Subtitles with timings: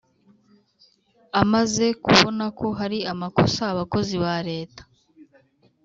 [1.41, 4.83] Amaze kubona ko hari amakosa abakozi ba Leta